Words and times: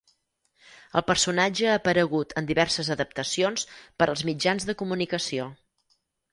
El 1.01 1.03
personatge 1.09 1.67
ha 1.73 1.75
aparegut 1.81 2.33
en 2.41 2.49
diverses 2.53 2.91
adaptacions 2.97 3.69
per 3.83 4.09
als 4.15 4.27
mitjans 4.33 4.69
de 4.71 4.79
comunicació. 4.83 5.51